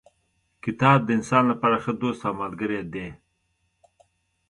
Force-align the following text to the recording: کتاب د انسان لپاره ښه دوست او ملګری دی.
کتاب 0.63 0.99
د 1.05 1.09
انسان 1.17 1.43
لپاره 1.51 1.77
ښه 1.83 1.91
دوست 2.01 2.21
او 2.27 2.33
ملګری 2.41 2.81
دی. 2.93 3.07